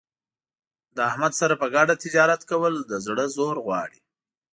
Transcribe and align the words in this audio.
له 0.95 1.01
احمد 1.09 1.31
سره 1.41 1.53
په 1.61 1.67
ګډه 1.75 1.95
تجارت 2.03 2.41
کول 2.51 2.73
د 2.91 2.93
زړه 3.05 3.25
زور 3.35 3.55
غواړي. 3.65 3.99